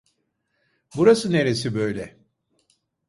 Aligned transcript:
Burası 0.97 1.31
neresi 1.31 1.75
böyle? 1.75 2.17